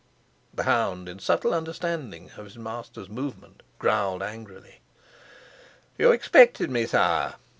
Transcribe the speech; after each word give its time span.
The 0.51 0.63
hound, 0.63 1.07
in 1.07 1.19
subtle 1.19 1.53
understanding 1.53 2.31
of 2.35 2.45
his 2.45 2.57
master's 2.57 3.07
movement, 3.07 3.61
growled 3.77 4.23
angrily. 4.23 4.81
"You 5.95 6.11
expected 6.11 6.71
me, 6.71 6.87
sire?" 6.87 7.35